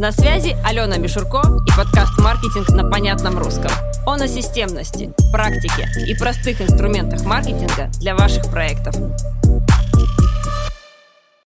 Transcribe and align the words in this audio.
На 0.00 0.12
связи 0.12 0.56
Алена 0.64 0.96
Мишурко 0.96 1.42
и 1.66 1.76
подкаст 1.76 2.18
«Маркетинг 2.18 2.70
на 2.70 2.88
понятном 2.88 3.36
русском». 3.36 3.70
Он 4.06 4.22
о 4.22 4.28
системности, 4.28 5.12
практике 5.30 5.86
и 6.08 6.16
простых 6.16 6.62
инструментах 6.62 7.26
маркетинга 7.26 7.90
для 8.00 8.16
ваших 8.16 8.50
проектов. 8.50 8.94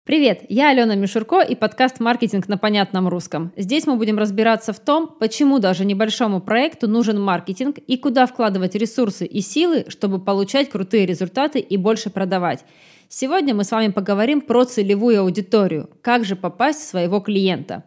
Привет, 0.05 0.43
я 0.49 0.71
Алена 0.71 0.95
Мишурко 0.95 1.41
и 1.41 1.57
подкаст 1.57 1.99
«Маркетинг 1.99 2.47
на 2.47 2.57
понятном 2.57 3.09
русском». 3.09 3.53
Здесь 3.57 3.85
мы 3.85 3.97
будем 3.97 4.17
разбираться 4.17 4.73
в 4.73 4.79
том, 4.79 5.09
почему 5.19 5.59
даже 5.59 5.85
небольшому 5.85 6.41
проекту 6.41 6.87
нужен 6.87 7.21
маркетинг 7.21 7.79
и 7.79 7.97
куда 7.97 8.27
вкладывать 8.27 8.77
ресурсы 8.77 9.27
и 9.27 9.41
силы, 9.41 9.87
чтобы 9.89 10.21
получать 10.21 10.71
крутые 10.71 11.05
результаты 11.05 11.59
и 11.59 11.77
больше 11.77 12.11
продавать. 12.11 12.65
Сегодня 13.09 13.57
мы 13.57 13.65
с 13.65 13.73
вами 13.73 13.89
поговорим 13.89 14.41
про 14.41 14.65
целевую 14.65 15.21
аудиторию, 15.21 15.91
как 16.01 16.25
же 16.25 16.37
попасть 16.37 16.81
в 16.83 16.89
своего 16.89 17.19
клиента. 17.19 17.83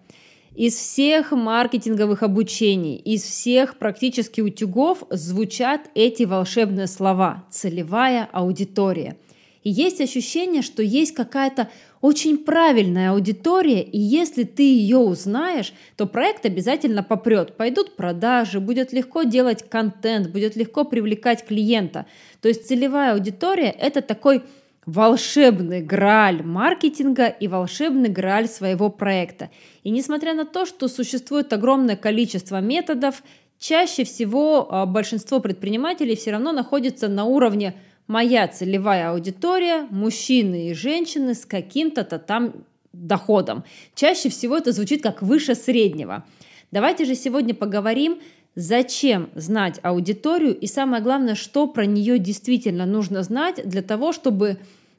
Из 0.59 0.75
всех 0.75 1.31
маркетинговых 1.31 2.21
обучений, 2.21 2.97
из 2.97 3.23
всех 3.23 3.77
практически 3.77 4.41
утюгов 4.41 5.05
звучат 5.09 5.89
эти 5.95 6.23
волшебные 6.23 6.87
слова 6.87 7.45
«целевая 7.49 8.27
аудитория». 8.33 9.15
И 9.63 9.69
есть 9.69 10.01
ощущение, 10.01 10.61
что 10.61 10.83
есть 10.83 11.13
какая-то 11.13 11.69
очень 12.01 12.37
правильная 12.37 13.11
аудитория, 13.11 13.81
и 13.81 13.97
если 13.97 14.43
ты 14.43 14.63
ее 14.63 14.97
узнаешь, 14.97 15.71
то 15.95 16.05
проект 16.05 16.45
обязательно 16.45 17.03
попрет. 17.03 17.55
Пойдут 17.55 17.95
продажи, 17.95 18.59
будет 18.59 18.91
легко 18.91 19.23
делать 19.23 19.63
контент, 19.69 20.29
будет 20.29 20.57
легко 20.57 20.83
привлекать 20.83 21.45
клиента. 21.45 22.05
То 22.41 22.49
есть 22.49 22.67
целевая 22.67 23.13
аудитория– 23.13 23.69
это 23.79 24.01
такой 24.01 24.43
волшебный 24.85 25.81
грааль 25.81 26.43
маркетинга 26.43 27.27
и 27.27 27.47
волшебный 27.47 28.09
грааль 28.09 28.47
своего 28.47 28.89
проекта. 28.89 29.49
И 29.83 29.89
несмотря 29.89 30.33
на 30.33 30.45
то, 30.45 30.65
что 30.65 30.87
существует 30.87 31.53
огромное 31.53 31.95
количество 31.95 32.61
методов, 32.61 33.23
чаще 33.59 34.03
всего 34.03 34.67
а, 34.69 34.85
большинство 34.85 35.39
предпринимателей 35.39 36.15
все 36.15 36.31
равно 36.31 36.51
находится 36.51 37.07
на 37.07 37.25
уровне 37.25 37.75
«моя 38.07 38.47
целевая 38.47 39.11
аудитория, 39.11 39.87
мужчины 39.91 40.69
и 40.69 40.73
женщины 40.73 41.35
с 41.35 41.45
каким-то 41.45 42.03
там 42.03 42.53
доходом». 42.93 43.63
Чаще 43.95 44.29
всего 44.29 44.57
это 44.57 44.71
звучит 44.71 45.03
как 45.03 45.21
выше 45.21 45.55
среднего. 45.55 46.25
Давайте 46.71 47.05
же 47.05 47.15
сегодня 47.15 47.53
поговорим, 47.53 48.19
зачем 48.59 49.29
знать 49.35 49.79
аудиторию 49.83 50.53
и 50.53 50.67
самое 50.67 51.01
главное, 51.01 51.35
что 51.35 51.65
про 51.65 51.85
нее 51.85 52.19
действительно 52.19 52.85
нужно 52.85 53.23
знать 53.23 53.61
для 53.63 53.81
того, 53.81 54.11
чтобы 54.11 54.57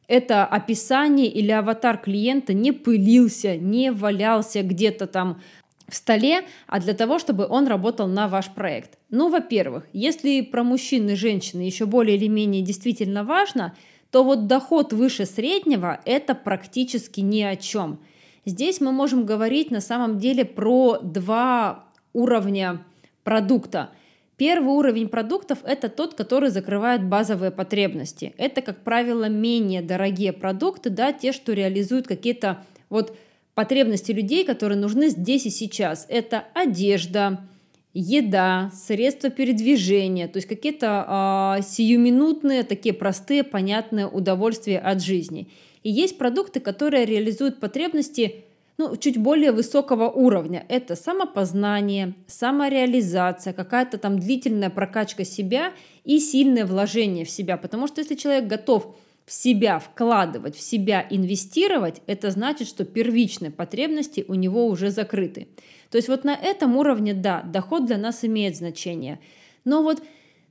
это 0.09 0.47
описание 0.47 1.27
или 1.27 1.51
аватар 1.51 1.99
клиента 1.99 2.55
не 2.55 2.73
пылился, 2.73 3.57
не 3.57 3.93
валялся 3.93 4.63
где-то 4.63 5.07
там 5.07 5.43
в 5.87 5.95
столе, 5.95 6.45
а 6.69 6.81
для 6.81 6.95
того, 6.95 7.19
чтобы 7.19 7.47
он 7.47 7.67
работал 7.67 8.09
на 8.09 8.29
ваш 8.29 8.49
проект. 8.49 8.99
Ну, 9.11 9.29
во-первых, 9.29 9.87
если 9.93 10.41
про 10.41 10.65
мужчин 10.65 11.11
и 11.11 11.15
женщин 11.15 11.61
еще 11.61 11.85
более 11.85 12.17
или 12.17 12.29
менее 12.29 12.63
действительно 12.63 13.25
важно, 13.25 13.75
то 14.11 14.25
вот 14.25 14.47
доход 14.47 14.95
выше 14.95 15.27
среднего– 15.27 16.01
это 16.07 16.35
практически 16.35 17.21
ни 17.21 17.43
о 17.43 17.57
чем. 17.57 18.01
Здесь 18.47 18.81
мы 18.81 18.91
можем 18.91 19.27
говорить 19.27 19.71
на 19.71 19.83
самом 19.83 20.19
деле 20.19 20.47
про 20.47 20.99
два 21.03 21.85
уровня 22.15 22.81
продукта– 23.25 23.91
Первый 24.41 24.71
уровень 24.71 25.11
продуктов– 25.11 25.59
это 25.65 25.91
тот, 25.91 26.15
который 26.15 26.49
закрывает 26.49 27.05
базовые 27.05 27.51
потребности. 27.51 28.33
Это, 28.39 28.63
как 28.63 28.83
правило, 28.83 29.29
менее 29.29 29.83
дорогие 29.83 30.33
продукты, 30.33 30.89
да, 30.89 31.13
те, 31.13 31.33
что 31.33 31.53
реализуют 31.53 32.07
какие-то 32.07 32.65
вот 32.89 33.15
потребности 33.55 34.13
людей, 34.13 34.47
которые 34.47 34.79
нужны 34.79 35.11
здесь 35.11 35.45
и 35.45 35.51
сейчас. 35.51 36.07
Это 36.09 36.45
одежда, 36.55 37.47
еда, 37.93 38.71
средства 38.75 39.29
передвижения, 39.29 40.27
то 40.27 40.39
есть 40.39 40.49
какие-то 40.49 41.59
э, 41.59 41.63
сиюминутные, 41.63 42.63
такие 42.63 42.95
простые, 42.95 43.45
понятные 43.45 44.09
удовольствия 44.09 44.79
от 44.79 45.03
жизни. 45.03 45.51
И 45.83 45.91
есть 45.91 46.17
продукты, 46.17 46.61
которые 46.61 47.05
реализуют 47.05 47.61
потребности 47.61 48.47
ну, 48.81 48.97
чуть 48.97 49.19
более 49.19 49.53
высокого 49.53 50.09
уровня. 50.09 50.65
Это 50.71 50.97
самопознание, 50.97 52.15
самореализация, 52.27 53.53
какая-то 53.53 53.99
там 53.99 54.19
длительная 54.19 54.71
прокачка 54.71 55.23
себя 55.23 55.75
и 56.05 56.19
сильное 56.19 56.65
вложение 56.65 57.27
в 57.27 57.31
себя. 57.31 57.59
Потому 57.59 57.89
что 57.89 58.01
если 58.01 58.15
человек 58.15 58.47
готов 58.47 58.97
в 59.27 59.33
себя 59.33 59.81
вкладывать, 59.81 60.57
в 60.57 60.63
себя 60.63 61.07
инвестировать, 61.11 62.01
это 62.07 62.31
значит, 62.31 62.69
что 62.69 62.87
первичные 62.87 63.51
потребности 63.51 64.25
у 64.27 64.33
него 64.33 64.67
уже 64.67 64.91
закрыты. 64.91 65.49
То 65.91 65.99
есть 65.99 66.09
вот 66.09 66.25
на 66.25 66.35
этом 66.35 66.75
уровне, 66.79 67.13
да, 67.13 67.43
доход 67.43 67.85
для 67.85 67.99
нас 67.99 68.25
имеет 68.25 68.57
значение. 68.57 69.21
Но 69.67 69.83
вот 69.83 70.03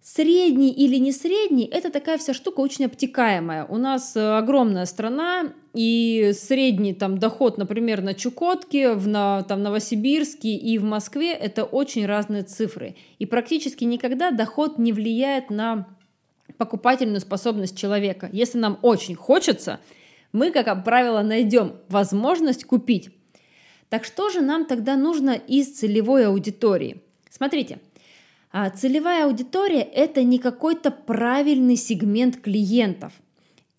Средний 0.01 0.71
или 0.71 0.95
не 0.95 1.11
средний– 1.11 1.65
это 1.71 1.89
такая 1.89 2.17
вся 2.17 2.33
штука 2.33 2.61
очень 2.61 2.85
обтекаемая. 2.85 3.65
У 3.65 3.77
нас 3.77 4.15
э, 4.15 4.37
огромная 4.37 4.85
страна, 4.85 5.53
и 5.73 6.31
средний 6.33 6.93
там 6.93 7.17
доход, 7.17 7.57
например, 7.57 8.01
на 8.01 8.13
Чукотке, 8.13 8.93
в 8.93 9.09
на, 9.09 9.43
там, 9.43 9.61
Новосибирске 9.61 10.55
и 10.55 10.77
в 10.77 10.83
Москве– 10.83 11.33
это 11.33 11.65
очень 11.65 12.05
разные 12.05 12.43
цифры. 12.43 12.95
И 13.19 13.25
практически 13.25 13.83
никогда 13.83 14.31
доход 14.31 14.77
не 14.77 14.93
влияет 14.93 15.49
на 15.49 15.85
покупательную 16.57 17.19
способность 17.19 17.77
человека. 17.77 18.29
Если 18.31 18.57
нам 18.57 18.79
очень 18.81 19.15
хочется, 19.15 19.81
мы, 20.31 20.51
как 20.51 20.85
правило, 20.85 21.23
найдем 21.23 21.73
возможность 21.89 22.63
купить. 22.63 23.09
Так 23.89 24.05
что 24.05 24.29
же 24.29 24.39
нам 24.39 24.63
тогда 24.63 24.95
нужно 24.95 25.31
из 25.31 25.77
целевой 25.77 26.25
аудитории? 26.25 27.03
Смотрите– 27.29 27.79
а 28.51 28.69
целевая 28.69 29.25
аудитория– 29.25 29.81
это 29.93 30.23
не 30.23 30.39
какой-то 30.39 30.91
правильный 30.91 31.75
сегмент 31.75 32.37
клиентов. 32.37 33.13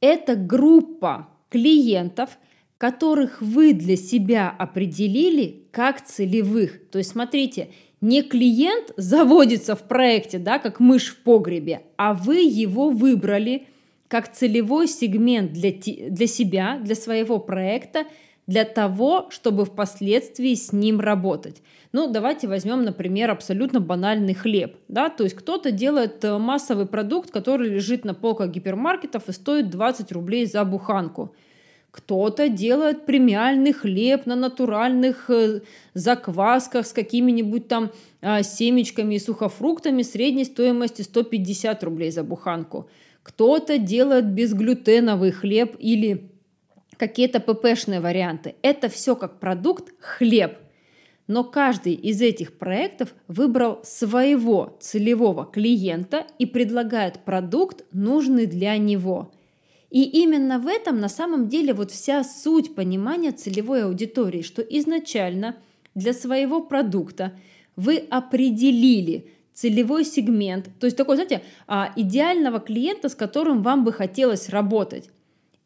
Это 0.00 0.36
группа 0.36 1.28
клиентов, 1.48 2.38
которых 2.78 3.42
вы 3.42 3.72
для 3.72 3.96
себя 3.96 4.48
определили 4.48 5.64
как 5.72 6.04
целевых. 6.04 6.88
То 6.90 6.98
есть, 6.98 7.10
смотрите, 7.10 7.70
не 8.00 8.22
клиент 8.22 8.92
заводится 8.96 9.76
в 9.76 9.82
проекте, 9.82 10.38
да, 10.38 10.58
как 10.58 10.80
мышь 10.80 11.08
в 11.08 11.18
погребе, 11.18 11.82
а 11.96 12.14
вы 12.14 12.36
его 12.36 12.90
выбрали 12.90 13.66
как 14.08 14.32
целевой 14.32 14.88
сегмент 14.88 15.52
для, 15.52 15.72
для 15.72 16.26
себя, 16.26 16.80
для 16.82 16.94
своего 16.94 17.38
проекта, 17.38 18.06
для 18.50 18.64
того, 18.64 19.28
чтобы 19.30 19.64
впоследствии 19.64 20.54
с 20.54 20.72
ним 20.72 20.98
работать. 20.98 21.62
Ну, 21.92 22.10
давайте 22.10 22.48
возьмем, 22.48 22.82
например, 22.82 23.30
абсолютно 23.30 23.78
банальный 23.78 24.34
хлеб. 24.34 24.74
Да? 24.88 25.08
То 25.08 25.22
есть 25.22 25.36
кто-то 25.36 25.70
делает 25.70 26.24
э, 26.24 26.36
массовый 26.36 26.86
продукт, 26.86 27.30
который 27.30 27.68
лежит 27.68 28.04
на 28.04 28.12
полках 28.12 28.50
гипермаркетов 28.50 29.28
и 29.28 29.32
стоит 29.32 29.70
20 29.70 30.10
рублей 30.10 30.46
за 30.46 30.64
буханку. 30.64 31.32
Кто-то 31.92 32.48
делает 32.48 33.06
премиальный 33.06 33.72
хлеб 33.72 34.26
на 34.26 34.34
натуральных 34.34 35.30
э, 35.30 35.60
заквасках 35.94 36.88
с 36.88 36.92
какими-нибудь 36.92 37.68
там 37.68 37.92
а, 38.20 38.42
семечками 38.42 39.14
и 39.14 39.20
сухофруктами 39.20 40.02
средней 40.02 40.44
стоимости 40.44 41.02
150 41.02 41.84
рублей 41.84 42.10
за 42.10 42.24
буханку. 42.24 42.90
Кто-то 43.22 43.78
делает 43.78 44.26
безглютеновый 44.26 45.30
хлеб 45.30 45.76
или 45.78 46.29
какие-то 47.00 47.40
ППшные 47.40 48.00
варианты. 48.00 48.54
Это 48.62 48.88
все 48.88 49.16
как 49.16 49.40
продукт 49.40 49.92
хлеб– 50.00 50.56
но 51.30 51.44
каждый 51.44 51.92
из 51.92 52.20
этих 52.20 52.58
проектов 52.58 53.14
выбрал 53.28 53.78
своего 53.84 54.76
целевого 54.80 55.46
клиента 55.46 56.26
и 56.40 56.44
предлагает 56.44 57.20
продукт, 57.20 57.84
нужный 57.92 58.46
для 58.46 58.76
него. 58.78 59.30
И 59.90 60.02
именно 60.02 60.58
в 60.58 60.66
этом 60.66 60.98
на 60.98 61.08
самом 61.08 61.48
деле 61.48 61.72
вот 61.72 61.92
вся 61.92 62.24
суть 62.24 62.74
понимания 62.74 63.30
целевой 63.30 63.84
аудитории, 63.84 64.42
что 64.42 64.60
изначально 64.60 65.54
для 65.94 66.14
своего 66.14 66.62
продукта 66.64 67.38
вы 67.76 67.98
определили 68.10 69.30
целевой 69.54 70.04
сегмент, 70.04 70.68
то 70.80 70.86
есть 70.86 70.96
такой, 70.96 71.14
знаете, 71.14 71.42
а, 71.68 71.92
идеального 71.94 72.58
клиента, 72.58 73.08
с 73.08 73.14
которым 73.14 73.62
вам 73.62 73.84
бы 73.84 73.92
хотелось 73.92 74.48
работать. 74.48 75.10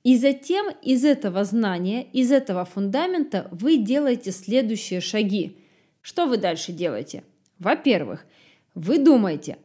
И 0.04 0.18
затем 0.18 0.66
из 0.82 1.02
этого 1.02 1.44
знания, 1.44 2.06
из 2.12 2.30
этого 2.30 2.66
фундамента 2.66 3.48
вы 3.50 3.78
делаете 3.78 4.32
следующие 4.32 5.00
шаги. 5.00 5.56
Что 6.02 6.26
вы 6.26 6.36
дальше 6.36 6.72
делаете? 6.72 7.24
Во-первых, 7.58 8.26
вы 8.74 8.98
думаете, 8.98 9.56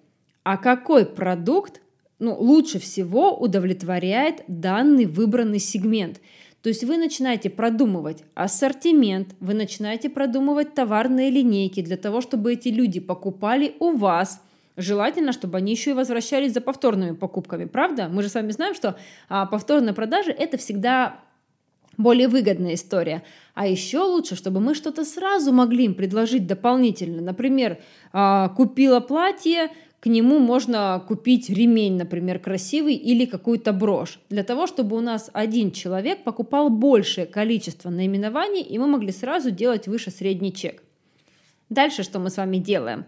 а 0.44 0.56
какой 0.56 1.06
продукт 1.06 1.82
ну, 2.20 2.34
лучше 2.36 2.80
всего 2.80 3.38
удовлетворяет 3.38 4.44
данный 4.48 5.06
выбранный 5.06 5.60
сегмент. 5.60 6.22
То 6.62 6.70
есть 6.70 6.86
вы 6.86 6.98
начинаете 6.98 7.50
продумывать 7.50 8.24
ассортимент, 8.34 9.36
вы 9.42 9.54
начинаете 9.54 10.10
продумывать 10.10 10.74
товарные 10.74 11.30
линейки 11.30 11.82
для 11.82 11.98
того, 11.98 12.22
чтобы 12.22 12.54
эти 12.54 12.70
люди 12.70 13.02
покупали 13.02 13.76
у 13.80 13.92
вас– 13.92 14.42
Желательно, 14.80 15.34
чтобы 15.34 15.58
они 15.58 15.74
еще 15.74 15.90
и 15.90 15.94
возвращались 15.94 16.54
за 16.54 16.62
повторными 16.62 17.14
покупками, 17.14 17.66
правда? 17.66 18.08
Мы 18.10 18.24
же 18.24 18.30
с 18.30 18.36
вами 18.36 18.52
знаем, 18.52 18.74
что 18.74 18.98
а, 19.28 19.46
повторные 19.46 19.94
продажи– 19.94 20.32
это 20.40 20.58
всегда 20.58 21.20
более 21.98 22.30
выгодная 22.30 22.76
история. 22.76 23.24
А 23.56 23.68
еще 23.68 24.00
лучше, 24.00 24.38
чтобы 24.38 24.62
мы 24.62 24.74
что-то 24.76 25.04
сразу 25.04 25.52
могли 25.52 25.84
им 25.84 25.96
предложить 25.96 26.48
дополнительно. 26.48 27.22
Например, 27.22 27.78
а, 28.14 28.48
купила 28.48 29.02
платье, 29.02 29.70
к 30.00 30.06
нему 30.06 30.40
можно 30.40 31.04
купить 31.06 31.50
ремень, 31.50 31.98
например, 31.98 32.40
красивый 32.40 32.96
или 32.96 33.26
какую-то 33.26 33.74
брошь. 33.74 34.22
Для 34.30 34.46
того, 34.46 34.66
чтобы 34.66 34.96
у 34.96 35.02
нас 35.02 35.30
один 35.34 35.72
человек 35.72 36.24
покупал 36.24 36.70
большее 36.70 37.28
количество 37.28 37.90
наименований, 37.90 38.62
и 38.62 38.80
мы 38.80 38.88
могли 38.88 39.12
сразу 39.12 39.52
делать 39.52 39.90
выше 39.90 40.10
средний 40.10 40.54
чек. 40.54 40.82
Дальше 41.68 42.04
что 42.04 42.20
мы 42.20 42.30
с 42.30 42.38
вами 42.38 42.60
делаем? 42.60 43.04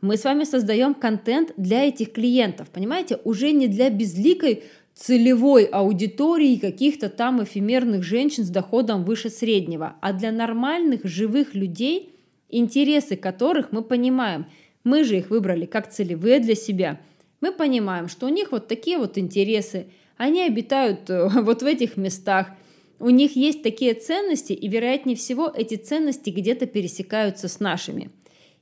Мы 0.00 0.16
с 0.16 0.24
вами 0.24 0.44
создаем 0.44 0.94
контент 0.94 1.52
для 1.56 1.84
этих 1.84 2.12
клиентов, 2.12 2.68
понимаете, 2.70 3.18
уже 3.24 3.52
не 3.52 3.66
для 3.66 3.90
безликой 3.90 4.64
целевой 4.94 5.64
аудитории 5.64 6.56
каких-то 6.56 7.08
там 7.08 7.42
эфемерных 7.42 8.02
женщин 8.02 8.44
с 8.44 8.48
доходом 8.48 9.04
выше 9.04 9.30
среднего, 9.30 9.96
а 10.00 10.12
для 10.12 10.32
нормальных 10.32 11.04
живых 11.04 11.54
людей, 11.54 12.14
интересы 12.48 13.16
которых 13.16 13.72
мы 13.72 13.82
понимаем– 13.82 14.46
мы 14.86 15.02
же 15.02 15.18
их 15.18 15.30
выбрали 15.30 15.66
как 15.66 15.90
целевые 15.90 16.38
для 16.38 16.54
себя. 16.54 17.00
Мы 17.40 17.50
понимаем, 17.50 18.06
что 18.06 18.26
у 18.26 18.28
них 18.28 18.52
вот 18.52 18.68
такие 18.68 18.98
вот 18.98 19.18
интересы, 19.18 19.86
они 20.16 20.42
обитают 20.44 21.10
э, 21.10 21.28
вот 21.42 21.62
в 21.62 21.66
этих 21.66 21.96
местах, 21.96 22.50
у 23.00 23.10
них 23.10 23.34
есть 23.34 23.64
такие 23.64 23.94
ценности, 23.94 24.52
и 24.52 24.68
вероятнее 24.68 25.16
всего 25.16 25.52
эти 25.52 25.74
ценности 25.74 26.30
где-то 26.30 26.66
пересекаются 26.66 27.48
с 27.48 27.58
нашими. 27.58 28.10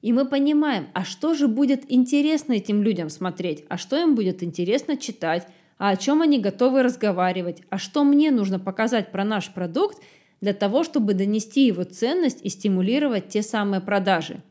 И 0.05 0.12
мы 0.12 0.27
понимаем, 0.27 0.89
а 0.93 1.03
что 1.03 1.33
же 1.33 1.49
будет 1.49 1.91
интересно 1.91 2.53
этим 2.53 2.83
людям 2.83 3.09
смотреть, 3.09 3.65
а 3.71 3.79
что 3.79 3.99
им 3.99 4.15
будет 4.15 4.43
интересно 4.43 4.99
читать, 4.99 5.49
а 5.79 5.89
о 5.89 5.97
чем 5.97 6.21
они 6.21 6.39
готовы 6.39 6.83
разговаривать, 6.83 7.62
а 7.71 7.79
что 7.79 8.05
мне 8.05 8.31
нужно 8.31 8.61
показать 8.61 9.12
про 9.12 9.25
наш 9.25 9.49
продукт 9.49 9.97
для 10.43 10.53
того, 10.53 10.85
чтобы 10.85 11.15
донести 11.15 11.65
его 11.65 11.85
ценность 11.85 12.41
и 12.43 12.51
стимулировать 12.51 13.29
те 13.29 13.41
самые 13.41 13.81
продажи. 13.81 14.43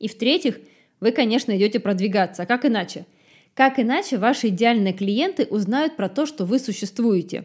И 0.00 0.08
в-третьих, 0.08 0.58
вы, 0.98 1.12
конечно, 1.12 1.56
идете 1.56 1.78
продвигаться. 1.78 2.42
А 2.42 2.46
как 2.46 2.64
иначе? 2.64 3.06
Как 3.54 3.78
иначе 3.78 4.18
ваши 4.18 4.48
идеальные 4.48 4.94
клиенты 4.94 5.44
узнают 5.44 5.94
про 5.94 6.08
то, 6.08 6.26
что 6.26 6.44
вы 6.44 6.58
существуете? 6.58 7.44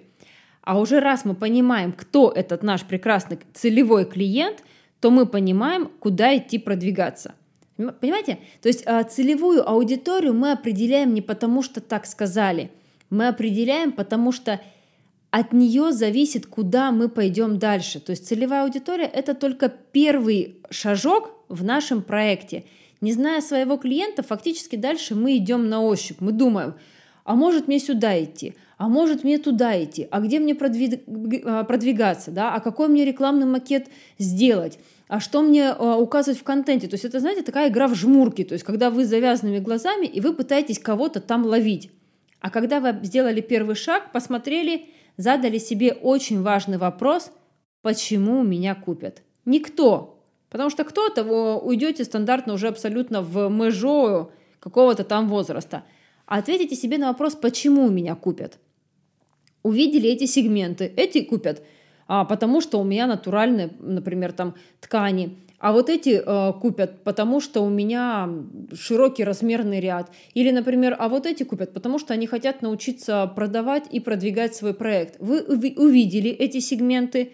А 0.63 0.79
уже 0.79 0.99
раз 0.99 1.23
мы 1.23 1.35
понимаем, 1.35 1.91
кто 1.91 2.31
этот 2.31 2.63
наш 2.63 2.83
прекрасный 2.83 3.37
целевой 3.53 4.05
клиент, 4.05 4.63
то 5.01 5.11
мы 5.11 5.25
понимаем, 5.25 5.91
куда 5.99 6.37
идти 6.37 6.57
продвигаться. 6.57 7.35
Понимаете? 7.75 8.39
То 8.61 8.69
есть 8.69 8.83
а, 8.85 9.03
целевую 9.03 9.67
аудиторию 9.67 10.33
мы 10.33 10.51
определяем 10.51 11.13
не 11.13 11.21
потому, 11.21 11.63
что 11.63 11.81
так 11.81 12.05
сказали. 12.05 12.71
Мы 13.09 13.27
определяем, 13.27 13.91
потому 13.91 14.31
что 14.31 14.61
от 15.31 15.51
нее 15.51 15.91
зависит, 15.91 16.45
куда 16.45 16.91
мы 16.91 17.09
пойдем 17.09 17.59
дальше. 17.59 17.99
То 17.99 18.11
есть 18.11 18.27
целевая 18.27 18.63
аудитория– 18.63 19.05
это 19.13 19.33
только 19.33 19.67
первый 19.67 20.61
шажок 20.69 21.31
в 21.49 21.63
нашем 21.65 22.01
проекте– 22.01 22.63
не 23.01 23.13
зная 23.13 23.41
своего 23.41 23.77
клиента, 23.77 24.21
фактически 24.21 24.75
дальше 24.75 25.15
мы 25.15 25.35
идем 25.37 25.69
на 25.69 25.81
ощупь. 25.81 26.17
Мы 26.19 26.31
думаем, 26.31 26.75
а 27.23 27.35
может 27.35 27.67
мне 27.67 27.79
сюда 27.79 28.23
идти, 28.23 28.55
а 28.81 28.87
может 28.87 29.23
мне 29.23 29.37
туда 29.37 29.79
идти, 29.83 30.07
а 30.09 30.19
где 30.21 30.39
мне 30.39 30.53
а, 30.55 31.63
продвигаться, 31.65 32.31
да, 32.31 32.55
а 32.55 32.59
какой 32.59 32.87
мне 32.87 33.05
рекламный 33.05 33.45
макет 33.45 33.85
сделать, 34.17 34.79
а 35.07 35.19
что 35.19 35.43
мне 35.43 35.69
а, 35.69 35.97
указывать 35.97 36.39
в 36.39 36.43
контенте. 36.43 36.87
То 36.87 36.95
есть 36.95 37.05
это, 37.05 37.19
знаете, 37.19 37.43
такая 37.43 37.69
игра 37.69 37.87
в 37.87 37.93
жмурки, 37.93 38.43
то 38.43 38.53
есть 38.53 38.65
когда 38.65 38.89
вы 38.89 39.05
с 39.05 39.09
завязанными 39.09 39.59
глазами 39.59 40.07
и 40.07 40.19
вы 40.19 40.33
пытаетесь 40.33 40.79
кого-то 40.79 41.21
там 41.21 41.45
ловить. 41.45 41.91
А 42.39 42.49
когда 42.49 42.79
вы 42.79 43.05
сделали 43.05 43.39
первый 43.41 43.75
шаг, 43.75 44.11
посмотрели, 44.11 44.85
задали 45.15 45.59
себе 45.59 45.93
очень 45.93 46.41
важный 46.41 46.79
вопрос, 46.79 47.31
почему 47.83 48.41
меня 48.41 48.73
купят. 48.73 49.21
Никто, 49.45 50.17
Потому 50.49 50.71
что 50.71 50.85
кто-то 50.85 51.23
вы 51.23 51.59
уйдете 51.59 52.03
стандартно 52.03 52.53
уже 52.53 52.67
абсолютно 52.67 53.21
в 53.21 53.47
межу 53.47 54.31
какого-то 54.59 55.03
там 55.03 55.29
возраста. 55.29 55.83
А 56.25 56.39
ответите 56.39 56.75
себе 56.75 56.97
на 56.97 57.09
вопрос, 57.09 57.35
почему 57.35 57.87
меня 57.89 58.15
купят. 58.15 58.57
Увидели 59.63 60.09
эти 60.09 60.25
сегменты, 60.25 60.91
эти 60.95 61.21
купят, 61.21 61.61
а, 62.07 62.25
потому 62.25 62.61
что 62.61 62.79
у 62.79 62.83
меня 62.83 63.07
натуральные, 63.07 63.69
например, 63.79 64.31
там 64.31 64.55
ткани, 64.79 65.37
а 65.61 65.73
вот 65.73 65.89
эти 65.89 66.21
э, 66.25 66.53
купят, 66.59 67.03
потому 67.03 67.39
что 67.39 67.63
у 67.63 67.69
меня 67.69 68.27
широкий 68.73 69.23
размерный 69.23 69.79
ряд. 69.79 70.11
Или, 70.33 70.49
например, 70.49 70.95
а 70.97 71.07
вот 71.07 71.27
эти 71.27 71.43
купят, 71.43 71.71
потому 71.71 71.99
что 71.99 72.15
они 72.15 72.25
хотят 72.25 72.63
научиться 72.63 73.31
продавать 73.35 73.83
и 73.91 73.99
продвигать 73.99 74.55
свой 74.55 74.73
проект. 74.73 75.17
Вы 75.19 75.41
увидели 75.43 76.31
эти 76.31 76.59
сегменты, 76.59 77.33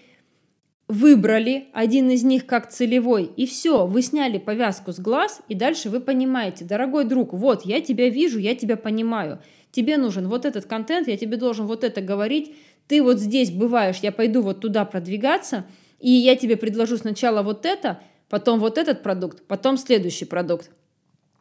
выбрали 0.88 1.68
один 1.74 2.10
из 2.10 2.24
них 2.24 2.46
как 2.46 2.70
целевой, 2.70 3.26
и 3.36 3.46
все, 3.46 3.86
вы 3.86 4.02
сняли 4.02 4.38
повязку 4.38 4.94
с 4.94 5.00
глаз, 5.00 5.42
и 5.50 5.56
дальше 5.56 5.90
вы 5.90 6.00
понимаете, 6.00 6.64
дорогой 6.64 7.04
друг, 7.04 7.34
вот, 7.34 7.66
я 7.66 7.82
тебя 7.82 8.10
вижу, 8.10 8.40
я 8.40 8.56
тебя 8.56 8.78
понимаю, 8.78 9.40
тебе 9.72 9.98
нужен 9.98 10.28
вот 10.30 10.46
этот 10.46 10.66
контент, 10.66 11.08
я 11.08 11.18
тебе 11.18 11.36
должен 11.36 11.66
вот 11.66 11.84
это 11.84 12.02
говорить, 12.02 12.56
ты 12.88 13.04
вот 13.04 13.20
здесь 13.20 13.52
бываешь, 13.52 13.98
я 13.98 14.14
пойду 14.14 14.42
вот 14.42 14.62
туда 14.62 14.86
продвигаться, 14.86 15.66
и 16.00 16.10
я 16.10 16.36
тебе 16.38 16.56
предложу 16.56 16.98
сначала 16.98 17.44
вот 17.44 17.66
это, 17.66 18.00
потом 18.30 18.60
вот 18.60 18.78
этот 18.78 19.04
продукт, 19.04 19.46
потом 19.46 19.78
следующий 19.78 20.26
продукт. 20.26 20.70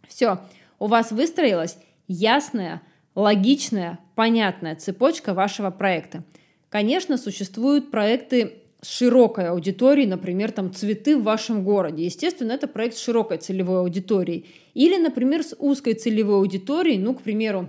Все, 0.09 0.41
у 0.81 0.87
вас 0.87 1.13
выстроилась 1.13 1.79
ясная, 2.09 2.83
логичная, 3.15 4.01
понятная 4.17 4.75
цепочка 4.75 5.35
вашего 5.35 5.71
проекта. 5.71 6.25
Конечно, 6.69 7.17
существуют 7.17 7.93
проекты 7.93 8.63
широкой 8.83 9.49
аудиторией, 9.49 10.09
например, 10.09 10.53
там 10.53 10.73
цветы 10.73 11.17
в 11.17 11.23
вашем 11.23 11.65
городе. 11.65 12.05
Естественно, 12.05 12.53
это 12.53 12.69
проект 12.69 12.97
с 12.97 13.03
широкой 13.03 13.39
целевой 13.39 13.81
аудиторией. 13.81 14.47
Или, 14.75 14.97
например, 14.97 15.43
с 15.43 15.55
узкой 15.59 15.95
целевой 15.95 16.37
аудиторией, 16.37 16.99
ну, 16.99 17.15
к 17.15 17.23
примеру, 17.23 17.69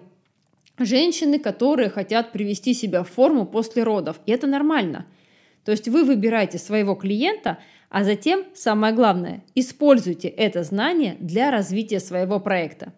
женщины, 0.77 1.39
которые 1.39 1.89
хотят 1.89 2.31
привести 2.31 2.74
себя 2.74 3.04
в 3.04 3.09
форму 3.09 3.45
после 3.45 3.83
родов. 3.83 4.19
И 4.25 4.31
это 4.31 4.48
нормально. 4.48 5.07
То 5.63 5.71
есть 5.71 5.88
вы 5.88 6.04
выбираете 6.04 6.57
своего 6.57 6.95
клиента, 6.95 7.57
а 7.89 8.04
затем, 8.04 8.44
самое 8.54 8.94
главное, 8.94 9.44
используйте 9.56 10.27
это 10.27 10.63
знание 10.63 11.18
для 11.19 11.51
развития 11.51 12.00
своего 12.00 12.39
проекта. 12.39 12.94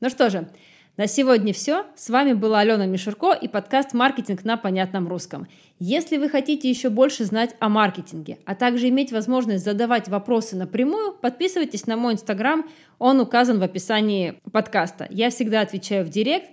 Ну 0.00 0.10
что 0.10 0.28
же, 0.28 0.48
на 0.96 1.08
сегодня 1.08 1.52
все. 1.52 1.86
С 1.96 2.08
вами 2.08 2.34
была 2.34 2.60
Алена 2.60 2.86
Мишурко 2.86 3.32
и 3.32 3.48
подкаст 3.48 3.94
«Маркетинг 3.94 4.44
на 4.44 4.56
понятном 4.56 5.08
русском». 5.08 5.48
Если 5.80 6.18
вы 6.18 6.28
хотите 6.28 6.70
еще 6.70 6.88
больше 6.88 7.24
знать 7.24 7.56
о 7.58 7.68
маркетинге, 7.68 8.38
а 8.44 8.54
также 8.54 8.88
иметь 8.90 9.10
возможность 9.10 9.64
задавать 9.64 10.08
вопросы 10.08 10.54
напрямую, 10.54 11.12
подписывайтесь 11.14 11.88
на 11.88 11.96
мой 11.96 12.12
инстаграм, 12.12 12.64
он 13.00 13.18
указан 13.18 13.58
в 13.58 13.64
описании 13.64 14.40
подкаста. 14.52 15.08
Я 15.10 15.30
всегда 15.30 15.62
отвечаю 15.62 16.04
в 16.04 16.10
директ. 16.10 16.50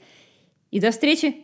И 0.72 0.80
до 0.80 0.90
встречи! 0.90 1.36